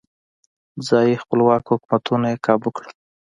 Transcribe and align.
ځايي 0.87 1.21
خپلواک 1.23 1.63
حکومتونه 1.71 2.25
یې 2.31 2.41
کابو 2.45 2.69
کړل. 2.75 2.91